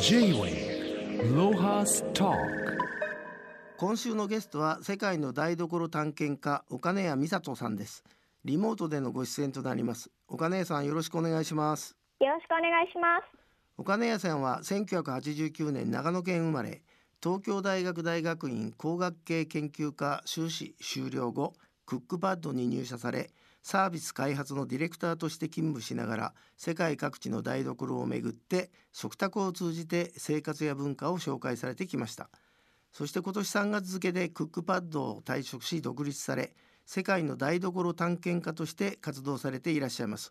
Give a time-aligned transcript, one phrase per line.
[0.00, 2.32] J-Way ロハスタ
[3.76, 8.04] 今週のゲストは世界の台所探検家岡根谷美里さんです。
[8.44, 10.10] リモートでのご出演となります。
[10.28, 11.96] 岡根谷さんよろしくお願いします。
[12.20, 13.38] よろしくお願いします。
[13.78, 16.82] 岡根谷さんは1989年長野県生まれ
[17.22, 21.54] 東京大学大学院工学系研究科修士修了後
[21.86, 23.30] クックパッドに入社され
[23.66, 32.30] サービス開発のディレクターとして勤務しながら世界各地の台所をめぐって食卓を通じて生活や文化を紹介されてきました。
[32.92, 40.30] そして今年3月付でクックパッドを退職し独立され世界の台所探検家として活動されていらっしゃいます、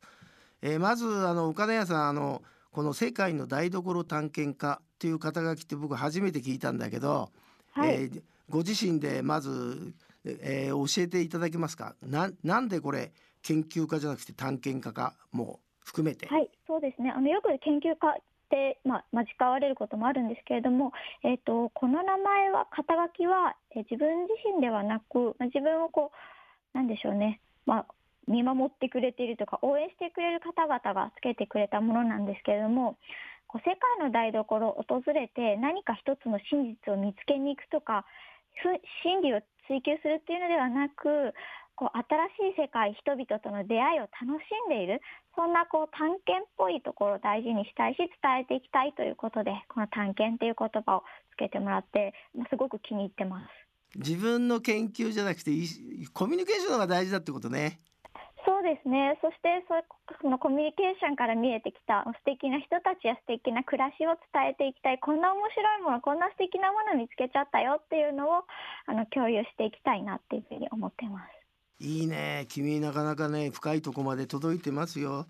[0.61, 2.41] えーまずあの岡田屋さんあの
[2.71, 7.31] この世界の台所探検家っていう肩書きって僕初めて聞いたんだけど、
[7.73, 7.95] はい。
[7.95, 9.93] えーご自身でまず、
[10.25, 11.95] えー教えていただけますか？
[12.01, 13.11] ななんでこれ
[13.43, 15.13] 研究家じゃなくて探検家か？
[15.31, 17.11] も含めて、はい、そうですね。
[17.15, 20.93] あのよく研究家ってまあ間違われることもあるんですけれども、
[21.23, 26.11] えっ、とこの名前は肩書きは、えー自分自身ではなく、まあ、自分をこ
[26.73, 27.39] うなんでしょうね。
[27.65, 27.85] まあ
[28.27, 32.97] 見守ってくれているとか応援してくれる方々がつけてくれたものなんですけれども
[33.45, 38.03] こう世界の台所を訪れて何か一つの真実を見つけに行くとか
[39.03, 41.33] 真理を追求するっていうのではなく
[41.75, 41.97] こう
[42.39, 45.01] 新しい世界人々との出会いを楽しんでいる
[45.35, 48.07] そんなこう探検っぽいところを大事にしたいし伝
[48.41, 53.47] えていきたいということでこの探検っていう言葉をつけてもらってまあすごく気に入ってます。
[53.95, 55.51] 自分の研究じゃなくて
[56.13, 57.79] コミュニケーションが大事だってことね
[58.45, 59.17] そうですね。
[59.21, 59.73] そしてそ
[60.21, 64.99] そのコミュニケーションから見えてきた素敵な人たちや素敵な暮らしを伝えていきたい。
[64.99, 68.45] こんな面白いもの、こんな素敵なもの見つけちゃったよっていうのを
[68.85, 71.45] あの共有していきたいなっていうふうに思ってます。
[71.79, 75.27] いいね君なかなかね深いとこまで届いてますよ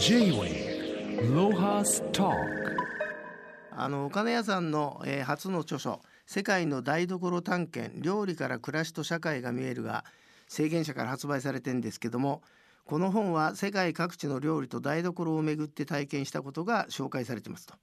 [0.00, 2.32] J-Way ロハスタ
[3.76, 10.06] あの岡根屋さんの、えー初の著書「世界の台所探検料理から暮らしと社会が見える」が
[10.48, 12.42] 制限者から発売されてんですけども
[12.84, 17.74] この本は世界各地の料理と台所をめぐって体験したことが紹介されてますと。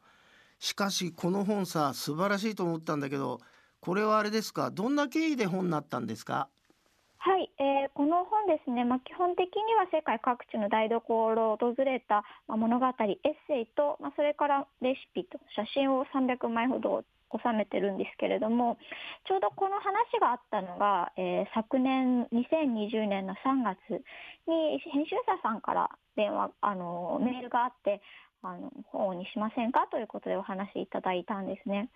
[0.59, 3.39] しかしこの本さ素晴らしいと思ったんだけど
[3.79, 4.69] これはあれですか？
[4.69, 6.49] どんな経緯で本になったんですか？
[7.17, 13.17] はい、えーこの本ですね、まあ、基本的には世界各地の台所を訪れた、まあ、物語、エッ
[13.47, 17.03] セイと、まあ、それからレシピと写真を300枚ほど
[17.37, 18.77] 収めてるんですけれども、
[19.27, 23.77] ちょうどこの話があったのが、えー昨年2020年の3月
[24.47, 28.01] に編集者さんから電話、あのメールがあって、
[28.43, 29.87] あの本にしませんか？
[29.91, 31.89] ということでお話しいただいたんですね。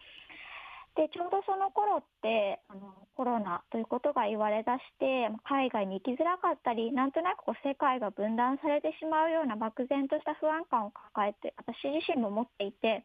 [0.95, 13.03] でちょうどその頃ってあのコロナということが言われだして海外に行きづらかったりなんとなくこう世界が分断されてしまうような漠然とした不安感を抱えて私自身も持っていて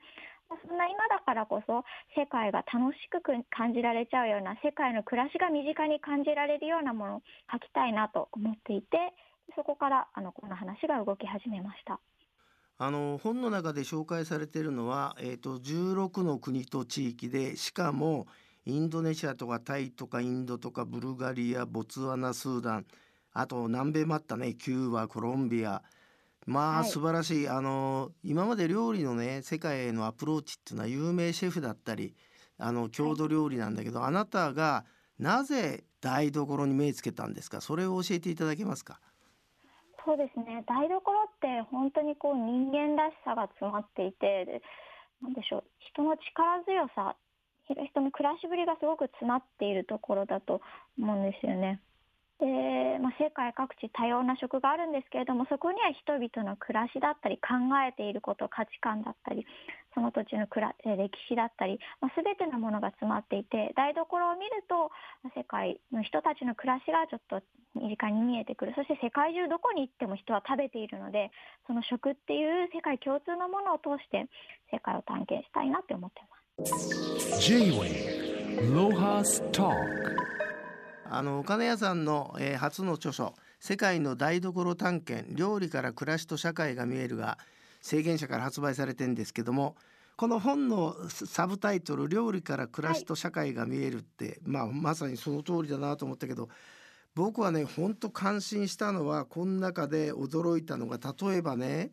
[0.51, 1.85] そんな今だからこそ
[2.19, 8.99] 世界が楽しく感じられちゃうような世界の暮らしが身近に感じられるようなものを書きたいなと思っていて
[9.55, 12.01] そこからあのこの話が動き始めました。
[12.83, 18.27] あの本の中で紹介されているのは、えー、と16の国と地域でしかも
[18.65, 22.87] インドネシアとかタイとかインドとかブルガリアボツワナスーダン
[23.35, 25.83] あと南米もあったねキューバコロンビア
[26.51, 26.89] まあ、はい。
[26.89, 27.49] 素晴らしい。
[27.49, 32.17] あの今まで料理のね世界へのアプローチっていうのは有名シェフだったり
[32.59, 34.85] あの郷土料理なんだけど、あなたが
[35.19, 37.61] なぜ台所に目つけたんですか？
[37.61, 39.01] それを教えていただけますか？
[40.05, 40.65] そうですね。
[40.67, 44.63] 台所って本当にこう人間らしさが詰まっていてで
[45.23, 45.65] なんでしょう。
[45.93, 47.15] 人の力強さ
[47.69, 50.61] 人の暮らしぶりがすごく詰まっているところだと
[50.99, 51.81] 思うんですよね。
[52.41, 59.45] でまあ、世界各地多様な食があるんですけれどもそこには人々の暮らしだったり考えていること価値観だったり
[59.93, 64.91] その土地のくら歴史だったり、まあ、全てのものが詰まっていて台所を見ると
[65.37, 67.45] 世界の人たちの暮らしがちょっと
[67.77, 71.31] 身近に見えてくるそして世界中どこに行っても人は食べているので
[71.67, 74.29] その食っていう世界共通のものを通して
[74.73, 76.41] 世界を探検したいなって思ってま
[76.75, 77.41] す。
[81.13, 87.37] あの岡根屋さんの、えー初の著書「世界の台所探検料理から暮らしと社会が見える」が
[87.81, 89.75] 制限者から発売されてるんですけども
[90.17, 96.49] この本のサブタイトル「料理から暮らしと社会が見える」って、まあ、まさにその通りだなと思ったけど
[97.17, 101.91] 僕はねほんと感心したのはこの中で驚いたのが例えばね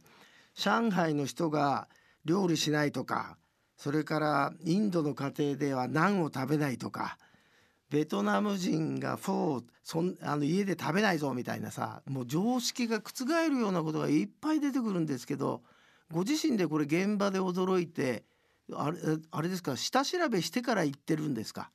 [0.54, 1.88] 上海の人が
[2.24, 3.38] 料理しないとか
[3.78, 7.18] それからインドの家庭ではナンを食べないとか
[7.90, 15.62] ベトナム人がフォーそんあの家で食べないぞみたいなさもう常識が覆るようなことがいっぱい出てくるんですけど
[16.12, 18.24] ご自身でこれ現場で驚いて
[18.74, 18.98] あれ
[19.32, 21.72] あれですか下調べしてから行ってるんですか？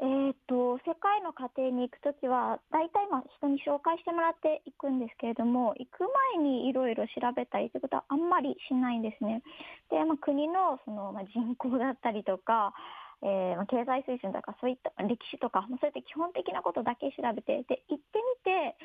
[0.00, 6.00] えー、と世界の家庭に行くときは大体まあ人に紹介してもらっていくんですけれども行く
[6.36, 9.42] 前にいろいろ調べたりということはあんまりしないんですね。
[9.90, 12.74] で、まあ、国のその、まあ、人口だったりとか、
[13.22, 18.76] えー、経済水準とかそういった歴史とかそういった基本的なことだけ調べてで行ってみて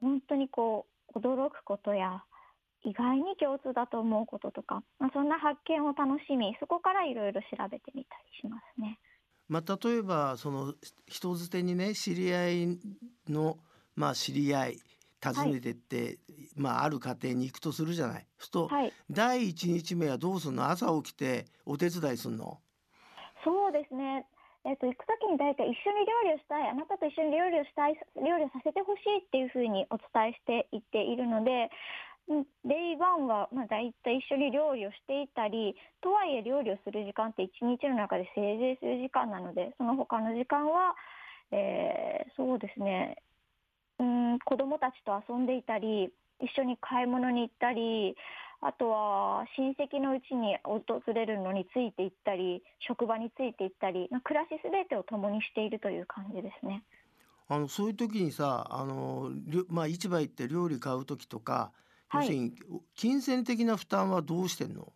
[0.00, 2.22] 本当にこう驚くことや
[2.84, 8.98] 意外に共通だと思うこととか、まあ、そんな発見を楽しみそこからいろいろ調べてみたりしますね。
[9.48, 10.74] まあ、例えばその
[11.08, 12.78] 人づてにね知り合い
[13.28, 13.58] の、
[13.96, 14.78] まあ、知り合い
[15.22, 16.18] 訪ねてって、はい、
[16.56, 18.26] まあ、ある家庭に行くとするじゃない。
[18.38, 20.68] すと、はい、第一日目はどうするの？
[20.70, 22.58] 朝起きてお手伝いするの？
[23.44, 24.26] そうですね。
[24.62, 31.70] えっと、行く時に大体一緒に料理をしたいあなたと一緒に料理をしたい料理をさせてほしいっていうふうにお伝えしていっているので
[32.68, 40.94] day one は、まあ、大体一緒に料理をしていたりとはいえ料理をする時間って一日の中でせいぜい数時間なのでその他の時間は、
[41.52, 43.16] えー、そうですね
[44.00, 46.10] うん子供たちと遊んでいたり
[46.40, 48.16] 一緒に買い物に行ったり
[48.62, 56.82] あとは親戚のうちに訪れるのについていったり職場についていったり暮らしすべてを共にしているという感じですね。
[57.48, 59.30] あのそういう時にさあの、
[59.68, 61.72] まあ、市場行って料理買う時とか
[62.12, 62.52] 要するに
[62.94, 64.92] 金銭的な負担はどうしてんの？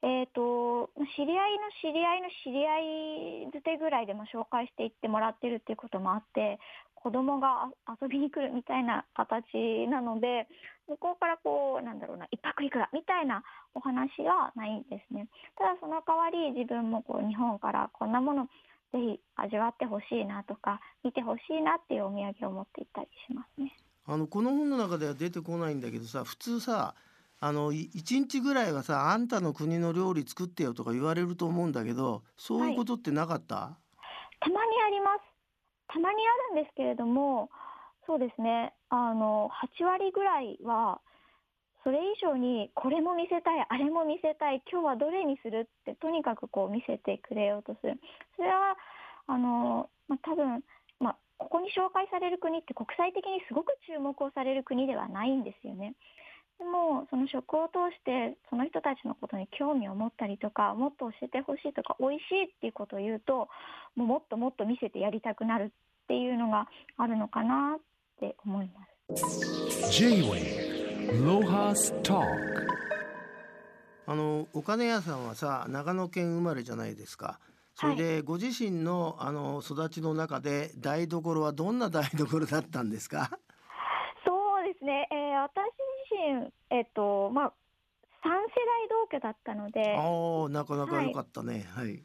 [0.00, 6.60] えーと、知り合いの知り合いの知り合いづてぐらいでも紹介していってもらってるっていうこともあって
[6.94, 9.42] 子供が遊びに来るみたいな形
[9.90, 10.46] なので
[10.86, 13.42] 向こうからこうなんだろうな一泊いくらみたいな
[13.74, 15.26] お話はないんですね
[15.58, 18.46] ただその代わり自分もこう日本からこんなもの
[18.92, 23.76] ぜひ味わってほしいなとか見てほしいなっていうお土産を持って行ったりしますね。
[24.06, 26.94] あのこの本の中では出てこないんだけどさ普通さ
[27.40, 33.76] あの1日ぐらいはさあんたの国の料理作ってよとか言われると思うんだけどそういうことってなかった、は
[34.42, 35.22] い、たまにあります。
[35.90, 36.16] たまに
[36.52, 37.48] あるんですけれども
[38.06, 38.74] そうですね。
[38.90, 39.50] あの
[39.80, 41.00] 8割ぐらいは
[41.84, 48.00] それ以上にこれも見せたいあれも見せたい今日はどれにするってとにかくこう見せてくれようとする。
[48.36, 48.76] それは
[49.28, 50.64] あの、まあ、多分
[51.38, 55.94] ここに紹介される国って国際的にすごく注目をされる国ではないんですよね。
[56.78, 63.48] でもその食を通してその人たちのことに興味を持ったりとかもっと教えてほしいとか美味しいっていうことを言うと
[63.96, 67.80] もうもっともっと見せてやりたくなるっていうのがあるのかなっ
[68.20, 68.70] て思い
[69.08, 69.90] ます。
[69.90, 72.22] J-Way ロハスタ
[74.06, 77.40] あのお金屋さんはさ長野県生まれじゃないですか。
[77.74, 83.38] それでご自身のあの育ちの中で台所はどんな台所だったんですか？
[84.78, 85.64] ですね、えー、私
[86.10, 87.52] 自身、えっとまあ、
[88.24, 92.02] 3世代同居だったのでああなかなか良かったね、はい、はい。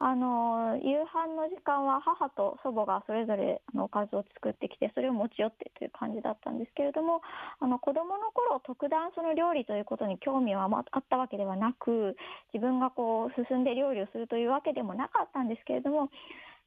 [0.00, 7.22] あの夕飯の時間は母と祖母がそれぞれのおかずを作ってきてそれを持ち寄ってという感じだったんですけれども
[7.60, 12.16] あの子どもの頃特段その料理ということに興味はあったわけではなく
[12.52, 16.10] 自分がこう進んで料理をするというわけでもなかったんですけれども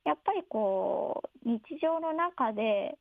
[0.05, 2.97] やっぱりこう日常の中で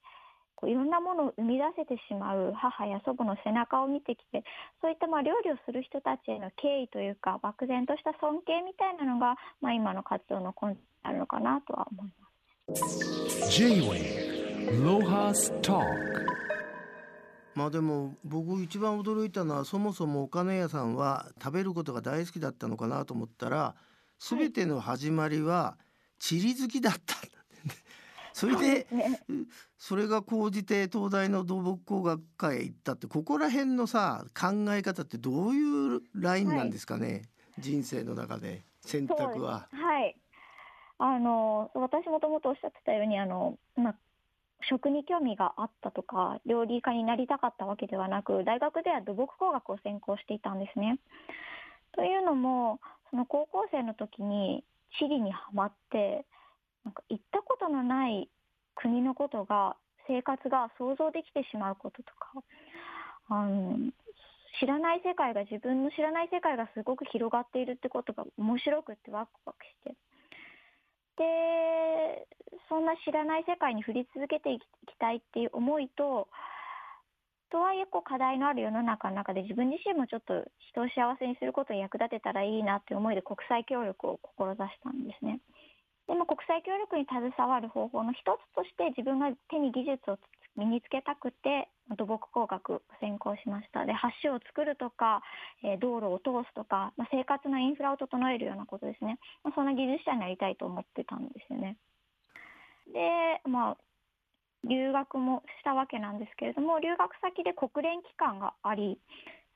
[0.57, 4.43] こういろんなものを生み出せてしまう母や祖母の背中を見てきて
[4.81, 12.27] そういったまあ料理をする人たちへの敬意というか漠然とした尊敬みたいなのが、まあ、今の活動の根底にあるのかなとは思いま
[12.73, 13.07] す。
[17.55, 23.75] まあでも僕一番驚いたのはそもそもお金屋さんは食べることが大好きだったのかなと思ったら
[24.19, 25.79] 全ての始まりは
[26.19, 27.17] 地理好きだった、
[28.37, 28.87] それで
[29.79, 37.23] それが高じて東大の土木工学科へ行ったってここら辺のさ考え方ってどういうラインなんですかね、はい、
[37.61, 39.69] 人生の中で選択は。
[39.73, 40.15] はい。
[40.99, 43.95] あの私もともとおっしゃってたようにあの、まあ、
[44.69, 50.99] 食に興味があったとか料理家になりたかったわけではなく大学では土木工学を専攻していたんですね。
[51.93, 54.63] というのもその高校生の時に
[54.99, 56.27] 地理にはまって
[56.87, 58.31] なんか行ったことのない
[58.77, 59.77] 国のことが
[60.07, 62.31] 生活が想像できてしまうこととか
[63.29, 63.77] あの
[64.61, 69.97] 知らない世界が自分の知らない世界がすごく広がっているってことが面白くってワクワクして
[71.19, 72.29] で
[72.69, 74.63] そんな知らない世界に振り続けていき
[75.01, 76.29] たいっていう思いと
[77.51, 85.41] とはいえこう課題のある世の中の中で自分自身もちょっと人を幸せにすることに役立てたらいいなっていう思いで国際協力を志したんですね。
[86.07, 90.19] でも国際協力に携わる方法の一つとして自分が手に技術を
[90.57, 95.23] 身につけたくて土木工学を専攻しましたで橋を作るとか、
[95.63, 101.77] え道路を通すとか、まあ、生活のインフラを整えるようなことですね、まあ、そんな技術者になりたいと思ってたんですよね。
[102.93, 103.77] でまあ
[104.65, 108.99] 留学もしたわけなんですけれども留学先で国連機関があり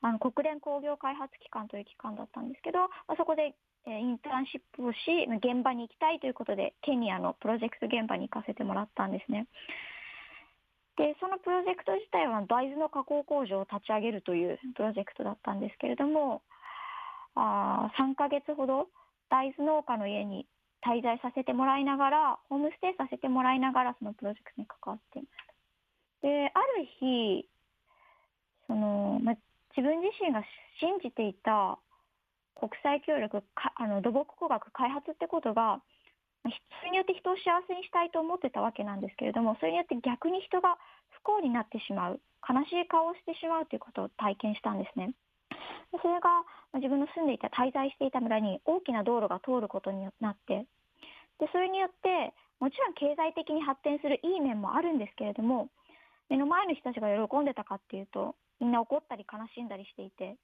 [0.03, 3.55] あの国連工業開発機関という機関だったんですけど、まあ、そこで、
[3.87, 4.99] えインターンシップをし
[5.39, 9.47] 現場に行きたいということでケニアのプロジェクト現場に行かせてもらったんですね。
[10.97, 16.43] でそのプロジェクト自体は大豆の加工工場を立ち上げるというプロジェクトだったんですけれども
[17.35, 18.89] あ3ヶ月ほど
[19.31, 20.47] 大豆農家の家に
[20.85, 26.29] 滞在させてもらいながらホームステイさせてもらいながらそのプロジェクトに関わっていました。
[26.29, 27.49] である日
[28.67, 29.35] その、ま、
[29.77, 30.43] 自分自身が
[30.81, 31.79] 信じていた
[32.61, 35.81] 国際協力かあの土木工学開発ってことが
[36.45, 40.77] それによって人を幸せにしたいと思ってたわけなんですけれどもそれによって逆に人が
[41.21, 45.13] 不幸になってしまう悲しい顔をしてしまうということを体験したんですね。
[46.01, 50.65] それが自分の住んでいた滞在していた村に大きな道路が通ることになって
[51.41, 55.69] でそれによってもちろん経済的に発展するいい面もあるんですけれども
[56.29, 60.37] 目の前の人たちが喜んでたかっていうとみんな怒ったり悲しんだりしていて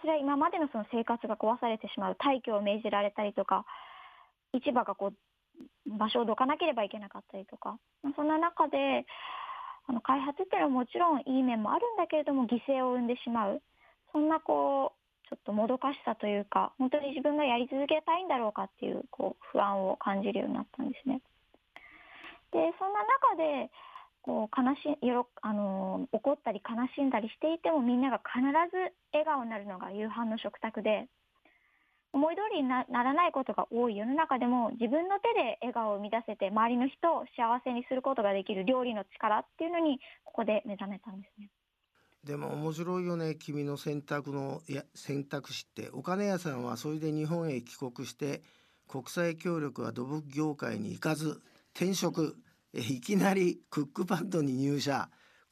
[0.00, 3.64] それは今までのその生活が壊されてしまう退去を命じられたりとか
[4.54, 7.78] 市場がこう場所をどかなければいけなかったりとか
[8.16, 9.04] そんな中で
[9.86, 13.62] あの開発っていうのはもちろんいい面もあるんだけれども犠牲を生んでしまう
[14.12, 21.20] そんなこうちょっともどかしさというか本当に自分がやり続けたいんだろうかっていうこう不安を感じるようになったんですね。
[22.52, 23.70] でそんな中で
[24.22, 31.08] こう悲しよろあの怒ったり悲しんだりしていてもみんなが必ず笑顔になるのが夕飯の食卓で
[32.12, 33.96] 思い通りになならないことが多い。
[33.96, 41.48] 世の中でも自分の手で笑顔を生み出せて周りの人を幸せにすることができる料理の力っていうのにここで目覚めたんですね。
[42.22, 45.90] でも面白いよね君の選択のや選択肢って。
[45.92, 48.42] お金屋さんはそれで日本へ帰国して
[48.86, 51.40] 国際協力は土木業界に行かず
[51.74, 52.36] 転職。
[52.74, 55.08] いきなりクックパッドに入社。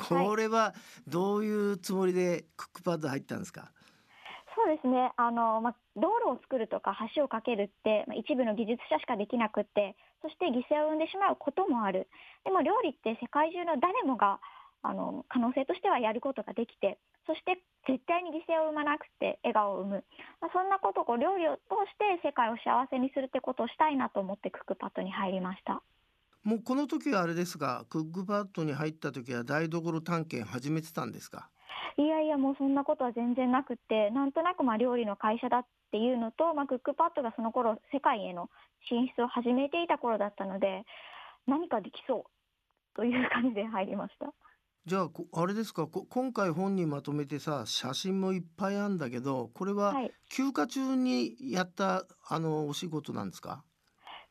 [0.09, 0.75] これは
[1.07, 3.71] どういうつもりでクックパッド入ったんですか、
[4.57, 5.13] そうですね。
[5.17, 12.09] あの、まあ、道路を作るとか橋を架けるって、まあ、一部の技術者しかできなくってそして犠牲を生んでしまうこともある。
[12.45, 14.41] でも料理って世界中の誰もが
[14.83, 20.05] あの可能性としてはやることができてそして絶対に犠牲を生まなくて笑顔を生む、
[20.41, 25.83] まあ、そんなことをこう料理を通して世界を幸せにするってことをしたいなと思ってクックパッドに入りました。
[26.43, 31.51] もうこの時はあれですがクックパッドに入った時は台所探検始めてたんですか？
[31.99, 38.49] いやいやもうそんなことは全然なくってなんとなくまあ料理の会社だっていうのと、まあ、クックパッドがその頃世界への
[38.89, 40.85] 進出を始めていた頃だったので
[41.47, 44.33] 何かできそうという感じで入りました。
[44.87, 45.87] じゃあこあれですか？
[45.87, 50.11] こ今回本にまとめてさ写真もいっぱいあるんだけどこれははい。
[50.31, 53.63] 休暇中にやったあのお仕事なんですか？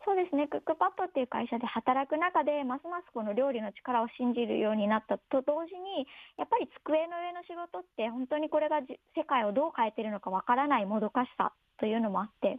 [0.09, 0.49] そうですね。
[0.49, 8.81] クックパッドっていう会社で働く中でますますこの料理の力を信じるようになったと同時にやっぱり机の上の仕事って本当にこれが
[9.13, 12.57] 世界をどう変えてるのかわからないもどかしさというのもあって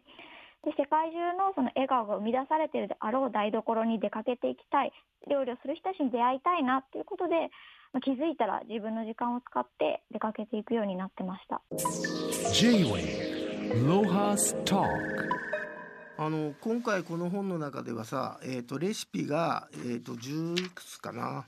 [0.63, 4.93] で世界中のその笑顔が生み出されてるであろう台所に出かけていきたい。
[5.29, 7.51] 料理をする人たちに出会いたいなということで、
[7.93, 11.61] まあ気づいたら自分の時間を使って出かけていくようになってました。
[16.23, 21.47] あの今回この本の中ではさ、えー、とレシピが、えー、と10いくつかな、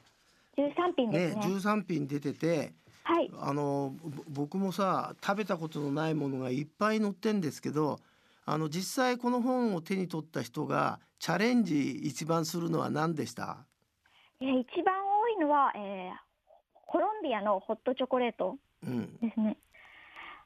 [0.57, 1.55] 13品でねすね。
[1.57, 2.73] 13品出てて
[3.05, 3.31] はい。
[3.39, 8.01] あのぼ僕もさ食べたことのないものがいっぱい載ってんですけど
[8.47, 13.59] あの実際この本を手に取った人がチャレンジ一番するのは何でした？
[14.41, 16.33] えー一番多いのは、えー
[16.87, 19.57] コロンビアのホットチョコレートうんですね。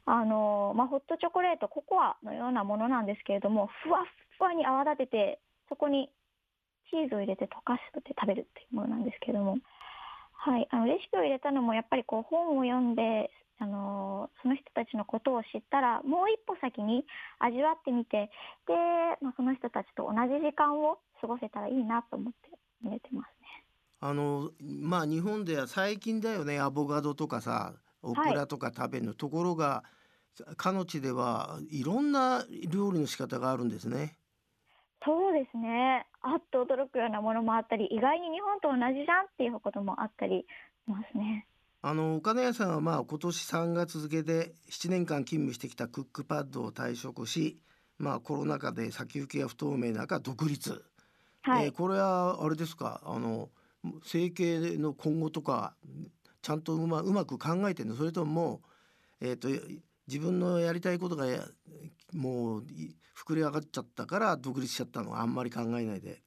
[0.07, 4.05] あのまあ、ホットチョコレートココアのようなものなんですけれどもふわっ
[4.39, 6.11] ふわに泡立ててそこに
[6.91, 9.59] チーズを入れて溶かして食べるっていうものなんですけれども、
[10.33, 17.05] はい、あのレシピを入れたのもやっぱりこう本を読んで、あのその人たちのことを知ったらもう一歩先に
[17.39, 18.31] 味わってみて
[18.69, 18.75] で、
[19.23, 22.51] まあ、その人たちと同じ時間を過ごせたらいいなと思って
[22.85, 23.65] 入れてますね。
[23.99, 29.83] あのまあ日本では最近だよねアボカドとかさオクラとか食べるの、ところが
[30.57, 34.19] かの地ではいろんな料理の仕方があるんですね。
[35.05, 36.07] そうですね。
[36.21, 41.47] あっと驚くようなものもあったり、意外に日本と同じじゃんっていうこともあったりしますね。
[41.83, 47.61] あの岡田屋さんはまあ今年3月付で7年間勤務してきたクックパッドを退職し、
[47.99, 50.85] まあ、コロナ禍で先行きが不透明な中独立、
[51.43, 51.67] はい。
[51.67, 53.01] えーこれはあれですか？
[53.05, 53.51] あの
[54.05, 55.77] 整形の今後とか
[56.43, 57.95] ちゃんとうまうまく考えてるの？
[57.95, 58.63] それとも
[59.21, 59.49] えっ、と
[60.07, 61.43] 自分のやりたいことがや
[62.13, 65.19] もうい膨れ上がっちゃったから独立しちゃったの？
[65.19, 66.23] あんまり考えないで。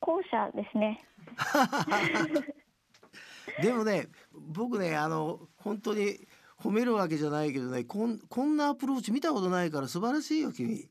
[0.00, 1.04] 後者ですね。
[3.62, 6.26] でもね僕ねあの本当に
[6.58, 10.88] 褒めるわけじゃないけどねこんこんなアプローチ見たことないから素晴らしいよ君。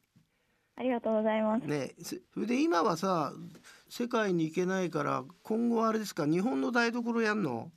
[0.76, 1.66] ありがとうございます。
[1.66, 3.34] ねせそれで今はさ
[3.90, 7.72] 世界に行けないから今後あれですか日本の台所やんの？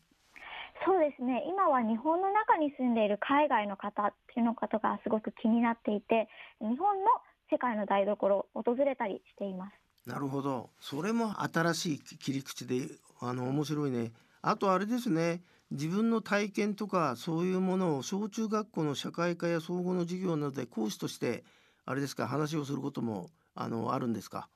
[0.84, 1.44] そうですね。
[1.48, 6.28] 今は日本の中に住んでいる海外の方っていうのことがすごく気になっていて、
[6.60, 7.10] 日本の
[7.50, 9.72] 世界の台所を訪れたりしています。
[10.04, 12.88] なるほどそれも新しい切り口で
[13.20, 14.10] あの面白いね
[14.40, 21.44] あとあれですね自分の体験とかそういうものを小中学校の社会科や総合の授業などで講師として
[21.86, 24.48] あれですか話をすることもあのあるんですか？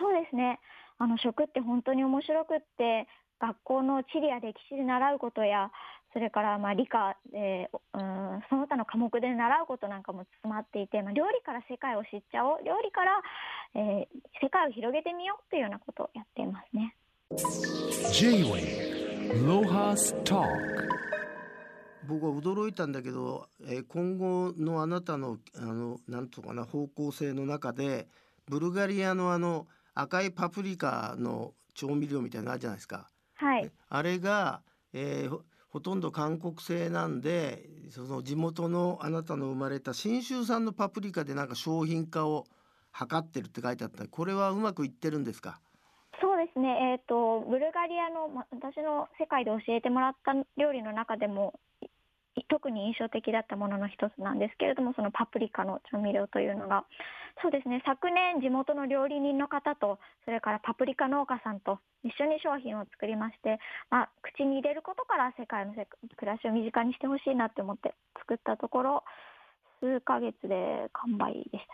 [0.00, 0.58] そうですね。
[0.98, 3.06] あの食って本当に面白くって、
[3.42, 5.72] 学校の地理や歴史で習うことや、
[6.12, 13.20] それからまあ理科で、うん、その他の科目で習うことなんかも詰まっていて、まあ、料理から世界を知っちゃおう、料理から、
[13.74, 14.06] えー
[14.40, 16.94] 世界を広げてみようというようなことをやっていますね。
[18.12, 20.46] J-Way Lohas Talk
[22.08, 28.08] 僕は驚いたんだけど、えー今後のあなたのあのなんとかな方向性の中で
[28.48, 33.08] ブルガリアのあの赤いパプリカの調味料みたいなのあるじゃないですか。
[33.42, 33.70] はい。
[33.88, 42.44] あれが、えーほほとんど韓国製なんでその地元のあなたの生まれた信州産のパプリカでなんか商品化を
[42.94, 44.06] 図ってるって書いてあった。
[44.06, 45.60] これはうまくいってるんですか？
[46.20, 51.58] そうですね、えー、とブルガリアの、ま、私の世界で教えてもらった料理の中でも
[52.36, 56.84] い特に印象的だったものの一つなんですけれどもそのパプリカの調味料というのが
[57.42, 63.58] そうですね昨年地元の料理人の方とそれからパプリカ農家さんと一緒に商品を作りまして、
[63.90, 69.04] まあ、口に入れることから世界のせ暮らしを身近にしてほしいなって思って作ったところ
[69.80, 71.66] 数ヶ月で完売でし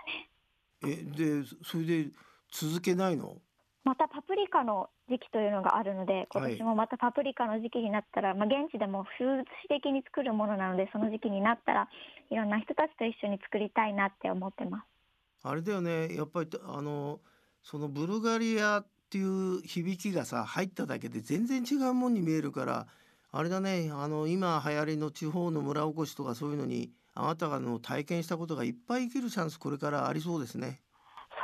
[0.80, 0.96] たね。
[0.96, 2.10] えでそれで
[2.50, 3.36] 続けないの？
[3.84, 11.88] またパプリカの時期というのがあるので、今年もまたパプリカの時期になったら、まあ、現地でも風物詩的に作るものなので、その時期になったら、
[12.30, 14.97] いろんな人たちと一緒に作りたいなって思ってます。
[15.42, 17.20] あれだよねやっぱりあの
[17.62, 22.86] そのブルガリアっていう響きがさ入っただけで全然違うもんに見えるから
[23.30, 30.80] あれだねあの今流行りの地方の村おこしとかそういうのにあなたがの体験したことがいっぱい生きるチャンスこれからありそうですね。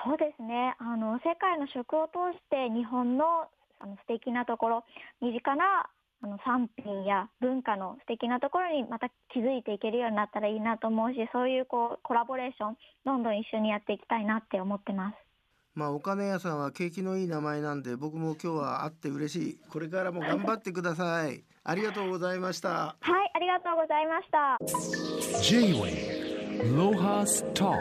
[0.04, 0.76] そうですね。
[0.78, 3.48] あの世界の食を通して日本の
[3.80, 4.84] あの素敵なところ、
[5.20, 5.86] 身近な
[6.24, 15.16] あの産品や文化の素敵なところにまた気づいていけるようになったらいいなと思うし、そういうこうコラボレーションどんどん一緒にやっていきたいなって思ってます。
[15.74, 24.56] まあお金屋さんは景気のいい名前なんで僕も今日は会って嬉しいこれからも頑張ってくださいありがとうございましたはい、ありがとうございました。
[25.42, 27.74] J-Way Lohas Talk